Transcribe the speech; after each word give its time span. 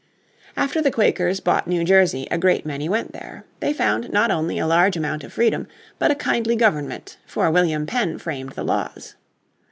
After 0.57 0.81
the 0.81 0.89
Quakers 0.89 1.39
bought 1.41 1.67
New 1.67 1.83
Jersey 1.83 2.27
a 2.31 2.37
great 2.39 2.65
many 2.65 2.89
went 2.89 3.11
there. 3.13 3.45
They 3.59 3.71
found 3.71 4.11
not 4.11 4.31
only 4.31 4.57
a 4.57 4.65
large 4.65 4.97
amount 4.97 5.23
of 5.23 5.31
freedom, 5.31 5.67
but 5.99 6.09
a 6.09 6.15
kindly 6.15 6.55
government, 6.55 7.17
for 7.27 7.51
William 7.51 7.85
Penn 7.85 8.17
framed 8.17 8.53
the 8.53 8.63
laws. 8.63 9.13